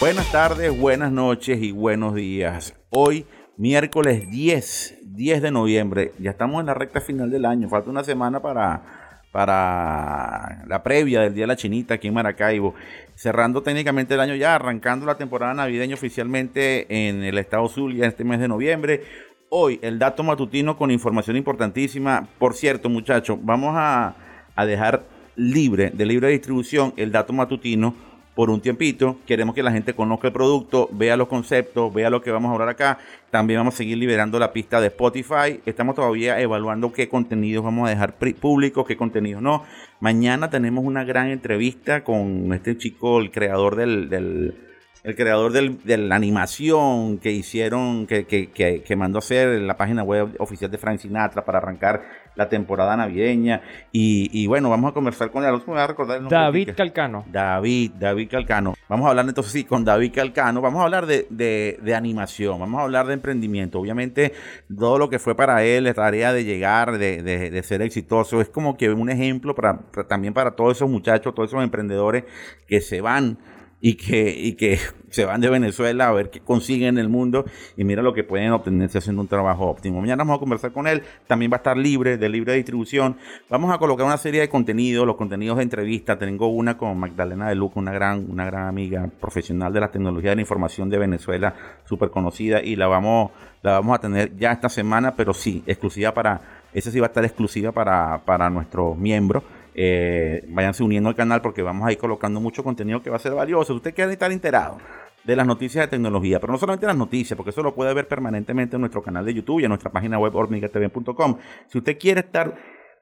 [0.00, 2.72] Buenas tardes, buenas noches y buenos días.
[2.90, 7.90] Hoy, miércoles 10, 10 de noviembre, ya estamos en la recta final del año, falta
[7.90, 12.76] una semana para, para la previa del Día de la Chinita aquí en Maracaibo,
[13.16, 18.22] cerrando técnicamente el año ya, arrancando la temporada navideña oficialmente en el estado Zulia este
[18.22, 19.02] mes de noviembre.
[19.50, 22.28] Hoy el dato matutino con información importantísima.
[22.38, 24.14] Por cierto, muchachos, vamos a,
[24.54, 28.06] a dejar libre, de libre distribución, el dato matutino
[28.38, 29.16] por un tiempito.
[29.26, 32.52] Queremos que la gente conozca el producto, vea los conceptos, vea lo que vamos a
[32.52, 33.00] hablar acá.
[33.32, 35.60] También vamos a seguir liberando la pista de Spotify.
[35.66, 39.64] Estamos todavía evaluando qué contenidos vamos a dejar públicos, qué contenidos no.
[39.98, 44.67] Mañana tenemos una gran entrevista con este chico, el creador del, del
[45.04, 49.76] el creador de la animación que hicieron, que, que, que, que, mandó hacer en la
[49.76, 52.02] página web oficial de Frank Sinatra para arrancar
[52.34, 53.62] la temporada navideña.
[53.92, 55.60] Y, y bueno, vamos a conversar con él.
[55.76, 57.24] a recordar David Calcano.
[57.30, 58.74] David, David Calcano.
[58.88, 60.60] Vamos a hablar entonces sí con David Calcano.
[60.60, 63.80] Vamos a hablar de, de, de, animación, vamos a hablar de emprendimiento.
[63.80, 64.32] Obviamente,
[64.76, 68.48] todo lo que fue para él, la tarea de llegar, de, de ser exitoso, es
[68.48, 72.24] como que un ejemplo para, también para todos esos muchachos, todos esos emprendedores
[72.66, 73.38] que se van
[73.80, 74.78] y que, y que
[75.10, 77.44] se van de Venezuela a ver qué consiguen en el mundo
[77.76, 80.00] y mira lo que pueden obtenerse haciendo un trabajo óptimo.
[80.00, 83.16] Mañana vamos a conversar con él, también va a estar libre, de libre distribución.
[83.48, 86.18] Vamos a colocar una serie de contenidos, los contenidos de entrevista.
[86.18, 90.30] Tengo una con Magdalena de Luca, una gran, una gran amiga profesional de la tecnología
[90.30, 91.54] de la información de Venezuela,
[91.84, 93.30] súper conocida, y la vamos,
[93.62, 96.40] la vamos a tener ya esta semana, pero sí, exclusiva para,
[96.72, 99.42] esa sí va a estar exclusiva para, para nuestros miembros
[99.80, 103.20] eh, váyanse uniendo al canal porque vamos a ir colocando mucho contenido que va a
[103.20, 103.74] ser valioso.
[103.74, 104.78] Usted quiere estar enterado
[105.22, 108.08] de las noticias de tecnología, pero no solamente las noticias, porque eso lo puede ver
[108.08, 111.36] permanentemente en nuestro canal de YouTube y en nuestra página web hormigatv.com.
[111.68, 112.56] Si usted quiere estar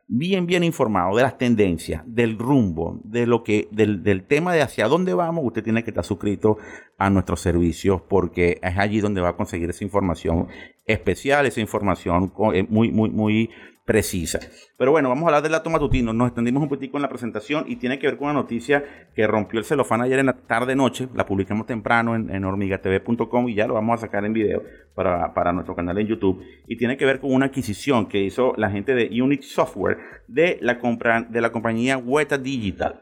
[0.06, 4.60] bien, bien informado de las tendencias, del rumbo, de lo que, del, del, tema de
[4.60, 6.58] hacia dónde vamos, usted tiene que estar suscrito
[6.98, 10.48] a nuestros servicios porque es allí donde va a conseguir esa información
[10.84, 13.50] especial, esa información eh, muy, muy, muy
[13.86, 14.40] precisa.
[14.76, 16.12] Pero bueno, vamos a hablar del dato matutino.
[16.12, 19.26] Nos extendimos un poquito en la presentación y tiene que ver con una noticia que
[19.26, 21.08] rompió el celofán ayer en la tarde-noche.
[21.14, 24.62] La publicamos temprano en, en hormigatv.com y ya lo vamos a sacar en video
[24.94, 26.42] para, para, nuestro canal en YouTube.
[26.66, 30.58] Y tiene que ver con una adquisición que hizo la gente de Unit Software de
[30.60, 33.00] la, compra, de la compañía Weta Digital.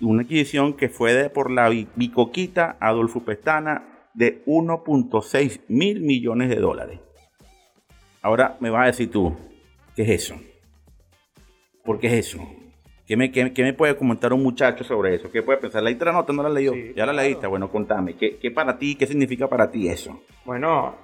[0.00, 6.56] Una adquisición que fue de, por la bicoquita Adolfo Pestana de 1.6 mil millones de
[6.56, 7.00] dólares.
[8.22, 9.36] Ahora me vas a decir tú,
[9.94, 10.34] ¿Qué es eso?
[11.84, 12.46] ¿Por qué es eso?
[13.06, 15.30] ¿Qué me, qué, me, puede comentar un muchacho sobre eso?
[15.30, 15.82] ¿Qué puede pensar?
[15.82, 16.32] ¿Leíste la nota?
[16.32, 16.72] ¿No la leyó?
[16.96, 17.46] ¿Ya la leíste?
[17.46, 18.14] Bueno, contame.
[18.14, 20.22] ¿Qué, ¿Qué para ti, qué significa para ti eso?
[20.46, 20.96] Bueno,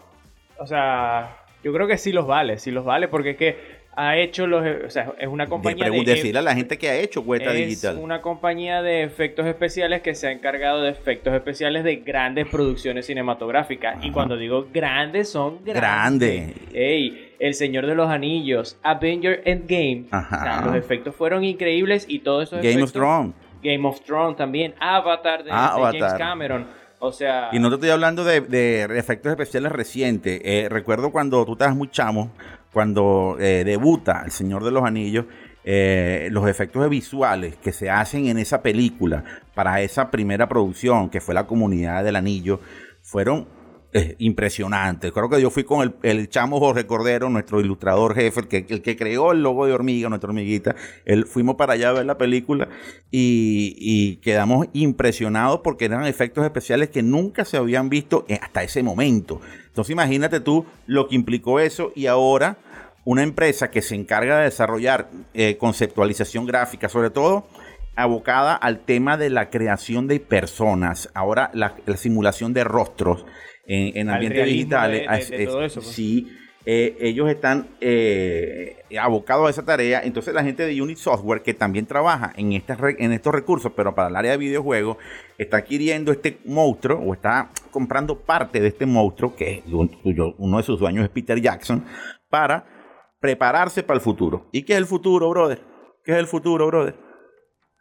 [0.58, 4.16] o sea, yo creo que sí los vale, sí los vale, porque es que ha
[4.16, 4.64] hecho los.
[4.86, 5.90] O sea, es una compañía.
[5.90, 7.96] De, decirle a la gente que ha hecho Hueta Digital.
[7.96, 12.48] Es una compañía de efectos especiales que se ha encargado de efectos especiales de grandes
[12.48, 14.02] producciones cinematográficas.
[14.02, 16.54] Y cuando digo grandes, son grandes.
[16.72, 20.04] Ey, El Señor de los Anillos, Avenger Endgame.
[20.10, 20.36] Ajá.
[20.36, 22.56] O sea, los efectos fueron increíbles y todo eso.
[22.62, 23.34] Game of Thrones.
[23.62, 24.74] Game of Thrones también.
[24.78, 26.66] Avatar de, James Cameron.
[26.98, 27.48] O sea.
[27.50, 30.40] Y no te estoy hablando de, efectos especiales recientes.
[30.44, 32.30] Eh, recuerdo cuando tú estabas muy chamo,
[32.72, 35.24] cuando eh, debuta El Señor de los Anillos,
[35.64, 39.24] eh, los efectos visuales que se hacen en esa película
[39.54, 42.60] para esa primera producción, que fue la comunidad del anillo,
[43.02, 43.46] fueron
[43.92, 45.12] eh, impresionantes.
[45.12, 48.82] Creo que yo fui con el, chamo Jorge Cordero, nuestro ilustrador jefe, el que, el
[48.82, 50.76] que creó el logo de hormiga, nuestra hormiguita.
[51.04, 52.68] Él, fuimos para allá a ver la película
[53.10, 58.82] y, y quedamos impresionados porque eran efectos especiales que nunca se habían visto hasta ese
[58.82, 59.40] momento.
[59.66, 62.58] Entonces imagínate tú lo que implicó eso y ahora
[63.04, 67.46] una empresa que se encarga de desarrollar eh, conceptualización gráfica, sobre todo
[67.96, 73.26] abocada al tema de la creación de personas, ahora la, simulación de rostros
[73.70, 75.06] en, ambientes digitales.
[75.06, 75.72] Pues.
[75.82, 76.28] Sí,
[76.66, 80.02] eh, ellos están eh, abocados a esa tarea.
[80.02, 83.94] Entonces la gente de Unit Software, que también trabaja en, estas, en estos recursos, pero
[83.94, 84.96] para el área de videojuegos,
[85.38, 90.78] está adquiriendo este monstruo o está comprando parte de este monstruo, que uno de sus
[90.78, 91.84] dueños es Peter Jackson,
[92.28, 92.66] para
[93.20, 94.48] prepararse para el futuro.
[94.52, 95.60] ¿Y qué es el futuro, brother?
[96.04, 97.09] ¿Qué es el futuro, brother?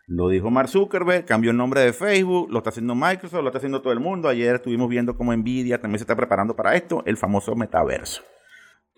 [0.10, 3.60] Lo dijo Mark Zuckerberg, cambió el nombre de Facebook, lo está haciendo Microsoft, lo está
[3.60, 4.28] haciendo todo el mundo.
[4.28, 8.24] Ayer estuvimos viendo cómo Nvidia también se está preparando para esto, el famoso metaverso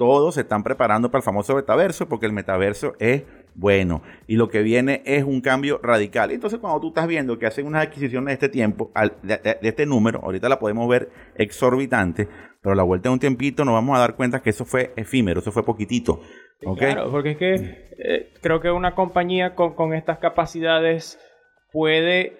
[0.01, 3.21] todos se están preparando para el famoso metaverso porque el metaverso es
[3.53, 6.31] bueno y lo que viene es un cambio radical.
[6.31, 8.91] Entonces cuando tú estás viendo que hacen unas adquisiciones de este tiempo,
[9.21, 12.27] de, este número, ahorita la podemos ver exorbitante,
[12.63, 14.91] pero a la vuelta de un tiempito nos vamos a dar cuenta que eso fue
[14.95, 16.19] efímero, eso fue poquitito.
[16.77, 21.19] Claro, porque es que eh, creo que una compañía con, con estas capacidades
[21.71, 22.37] puede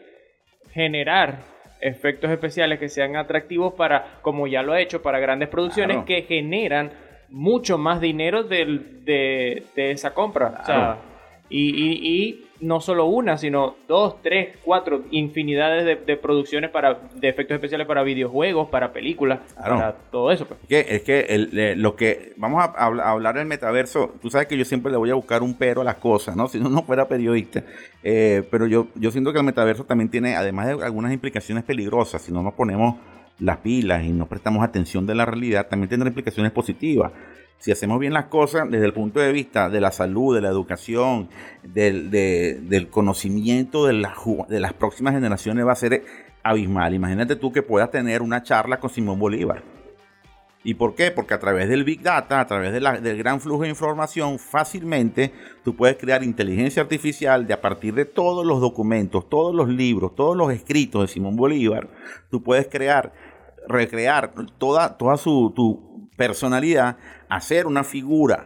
[0.71, 1.39] generar
[1.81, 6.23] efectos especiales que sean atractivos para, como ya lo ha hecho, para grandes producciones que
[6.23, 6.91] generan
[7.29, 10.59] mucho más dinero de, esa compra.
[10.61, 10.97] O sea,
[11.51, 17.87] y, no solo una, sino dos, tres, cuatro, infinidades de, producciones para, de efectos especiales
[17.87, 20.45] para videojuegos, para películas, para todo eso.
[20.45, 20.59] Pues.
[20.69, 24.97] Es que, lo que vamos a, hablar del metaverso, tú sabes que yo siempre le
[24.97, 26.47] voy a buscar un pero a las cosas, ¿no?
[26.51, 27.63] Si no, no fuera periodista.
[28.03, 32.21] Eh, pero yo, yo siento que el metaverso también tiene, además de algunas implicaciones peligrosas,
[32.21, 32.95] si no nos ponemos
[33.39, 37.11] las pilas y no prestamos atención de la realidad, también tendrá implicaciones positivas
[37.61, 40.49] si hacemos bien las cosas desde el punto de vista de la salud, de la
[40.49, 41.29] educación,
[41.61, 46.03] del, conocimiento de, las próximas generaciones va a ser
[46.41, 46.95] abismal.
[46.95, 49.61] Imagínate tú que puedas tener una charla con Simón Bolívar.
[50.63, 51.11] ¿Y por qué?
[51.11, 55.31] Porque a través del Big Data, a través del gran flujo de información, fácilmente
[55.63, 60.15] tú puedes crear inteligencia artificial de a partir de todos los documentos, todos los libros,
[60.15, 61.89] todos los escritos de Simón Bolívar,
[62.31, 63.13] tú puedes crear,
[63.67, 65.91] recrear toda, toda su, tu
[66.21, 66.97] personalidad
[67.29, 68.45] hacer una figura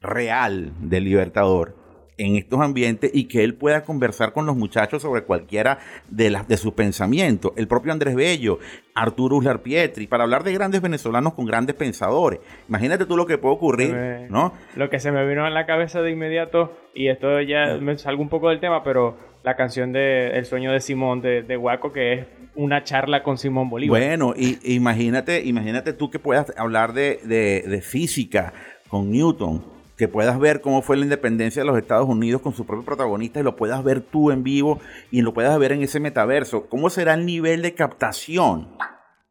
[0.00, 1.76] real del libertador
[2.18, 5.78] en estos ambientes y que él pueda conversar con los muchachos sobre cualquiera
[6.10, 7.52] de las de sus pensamientos.
[7.54, 8.58] El propio Andrés Bello,
[8.96, 12.40] Arturo Uslar Pietri, para hablar de grandes venezolanos con grandes pensadores.
[12.68, 13.94] Imagínate tú lo que puede ocurrir,
[14.28, 14.54] ¿no?
[14.74, 18.20] Lo que se me vino en la cabeza de inmediato, y esto ya me salgo
[18.20, 21.92] un poco del tema, pero la canción de El sueño de Simón de, de Guaco,
[21.92, 24.00] que es una charla con Simón Bolívar.
[24.00, 28.52] Bueno, y, imagínate, imagínate tú que puedas hablar de, física
[28.88, 29.64] con Newton,
[29.96, 33.40] que puedas ver cómo fue la independencia de los Estados Unidos con su propio protagonista
[33.40, 36.66] y lo puedas ver tú en vivo y lo puedas ver en ese metaverso.
[36.68, 38.76] ¿Cómo será el nivel de captación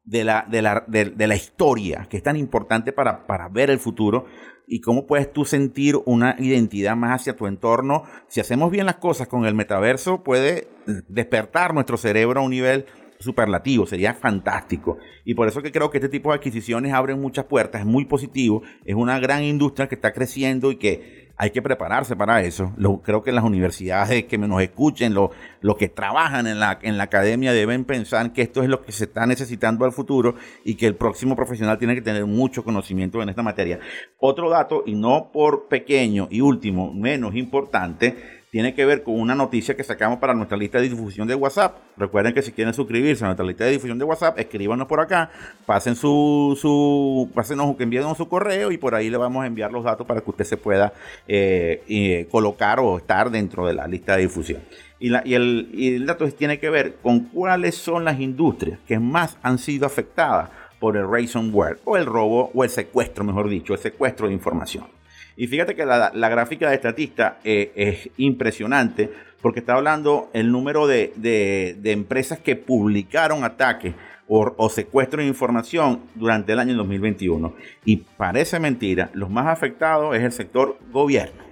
[0.04, 3.80] de la, de la, de, la historia, que es tan importante para, para ver el
[3.80, 4.26] futuro?
[4.68, 8.04] y cómo puedes tú sentir una identidad más hacia tu entorno.
[8.30, 10.70] Si hacemos bien las cosas con el metaverso, puede
[11.10, 12.86] despertar nuestro cerebro a un nivel
[13.22, 14.98] superlativo, sería fantástico.
[15.24, 18.06] Y por eso que creo que este tipo de adquisiciones abren muchas puertas, es muy
[18.06, 22.72] positivo, es una gran industria que está creciendo y que hay que prepararse para eso.
[22.78, 25.32] Lo, creo que las universidades que nos escuchen, los
[25.62, 28.92] lo que trabajan en la, en la academia deben pensar que esto es lo que
[28.92, 33.24] se está necesitando al futuro y que el próximo profesional tiene que tener mucho conocimiento
[33.24, 33.80] en esta materia.
[34.20, 39.34] Otro dato, y no por pequeño y último, menos importante, tiene que ver con una
[39.34, 41.78] noticia que sacamos para nuestra lista de difusión de WhatsApp.
[41.96, 45.32] Recuerden que si quieren suscribirse a nuestra lista de difusión de WhatsApp, escríbanos por acá,
[45.66, 49.86] pasen su, su pásenos, envíenos su correo y por ahí le vamos a enviar los
[49.86, 50.92] datos para que usted se pueda
[51.30, 54.62] eh, eh, colocar o estar dentro de la lista de difusión.
[55.00, 59.38] Y, el, y el dato tiene que ver con cuáles son las industrias que más
[59.42, 63.80] han sido afectadas por el ransomware o el robo o el secuestro, mejor dicho, el
[63.80, 65.01] secuestro de información.
[65.36, 69.10] Y fíjate que la, gráfica de estatista eh, es impresionante
[69.42, 73.96] porque está hablando el número de, empresas que publicaron ataques
[74.28, 77.54] o, secuestro de información durante el año 2021.
[77.86, 81.44] Y parece mentira, los más afectados es el sector gobierno.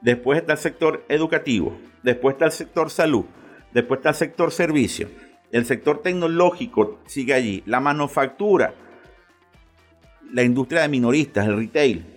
[0.00, 1.76] Después está el sector educativo.
[2.02, 3.24] Después está el sector salud.
[3.72, 5.08] Después está el sector servicio.
[5.50, 7.62] El sector tecnológico sigue allí.
[7.66, 8.74] La manufactura.
[10.30, 12.13] La industria de minoristas, el retail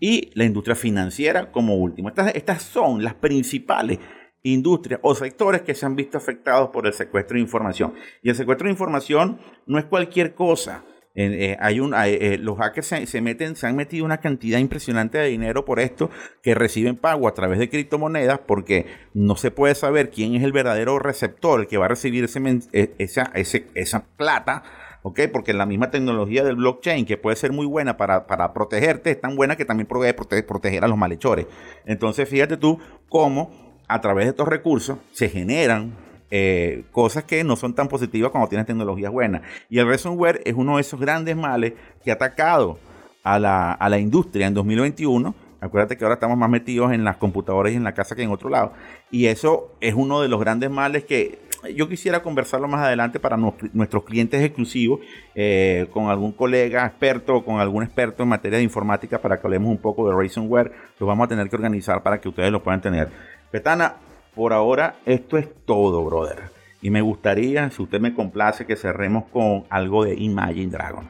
[0.00, 2.08] y la industria financiera como último.
[2.08, 3.98] Estas, estas son las principales
[4.42, 7.94] industrias o sectores que se han visto afectados por el secuestro de información.
[8.22, 10.84] Y el secuestro de información no es cualquier cosa.
[11.16, 15.28] Eh, hay un, eh, los hackers se, meten, se han metido una cantidad impresionante de
[15.28, 16.10] dinero por esto
[16.42, 20.50] que reciben pago a través de criptomonedas porque no se puede saber quién es el
[20.50, 22.40] verdadero receptor, el que va a recibir ese,
[22.72, 24.64] eh, esa, esa plata
[25.04, 25.20] ¿ok?
[25.30, 29.36] Porque la misma tecnología del blockchain, que puede ser muy buena para, protegerte, es tan
[29.36, 31.46] buena que también puede proteger, a los malhechores.
[31.84, 32.78] Entonces, fíjate tú
[33.10, 33.50] cómo
[33.86, 35.94] a través de estos recursos se generan
[36.30, 39.42] eh, cosas que no son tan positivas cuando tienes tecnologías buenas.
[39.68, 42.78] Y el ransomware es uno de esos grandes males que ha atacado
[43.22, 45.34] a la, a la industria en 2021
[45.64, 48.30] Acuérdate que ahora estamos más metidos en las computadoras y en la casa que en
[48.30, 48.72] otro lado.
[49.10, 51.38] Y eso es uno de los grandes males que
[51.74, 55.00] yo quisiera conversarlo más adelante para nuestros clientes exclusivos,
[55.34, 59.46] eh, con algún colega experto o con algún experto en materia de informática para que
[59.46, 60.72] hablemos un poco de ransomware.
[60.98, 63.08] Lo vamos a tener que organizar para que ustedes lo puedan tener.
[63.50, 63.96] Petana,
[64.34, 66.50] por ahora esto es todo, brother.
[66.82, 71.08] Y me gustaría, si usted me complace, que cerremos con algo de Imagine Dragon.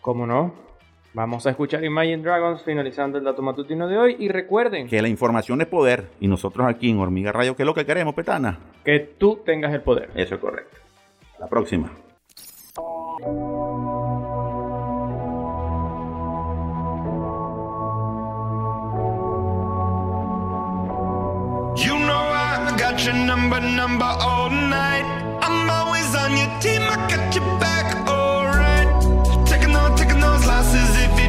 [0.00, 0.54] ¿Cómo no?
[1.14, 5.06] Vamos a escuchar Imagine Dragons finalizando el dato matutino de hoy y recuerden que la
[5.06, 8.58] información es poder y nosotros aquí en Hormiga Radio, ¿qué es lo que queremos, Petana?
[8.84, 10.10] Que tú tengas el poder.
[10.16, 10.76] Eso es correcto.
[11.38, 11.92] La próxima.
[21.76, 25.04] You know I got your number, number all night.
[25.42, 26.04] I'm always
[30.44, 31.23] glasses if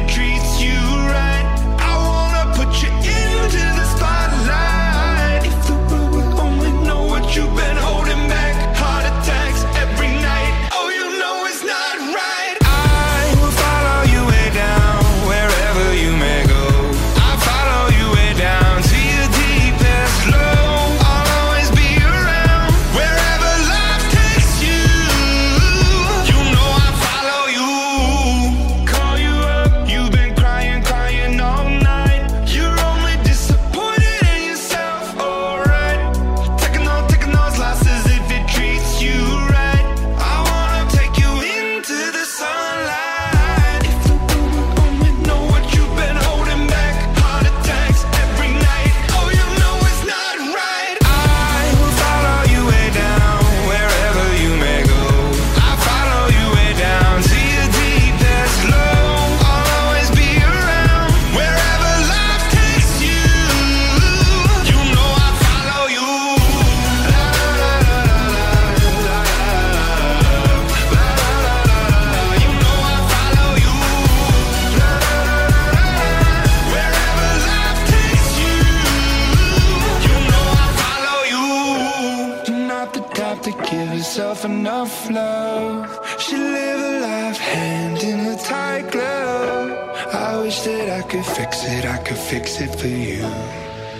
[88.46, 89.70] tight glove.
[90.14, 93.22] I wish that I could fix it, I could fix it for you.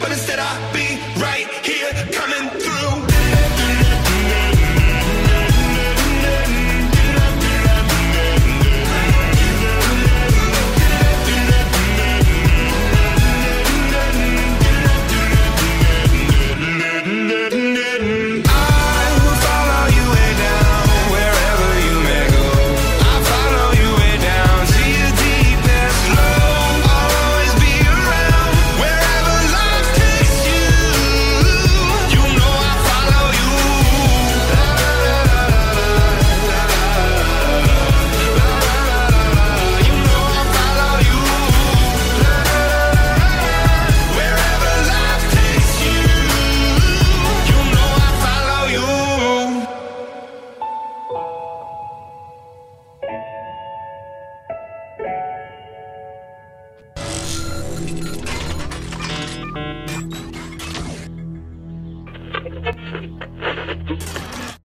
[0.00, 0.88] But instead, I'd be
[1.21, 1.36] right.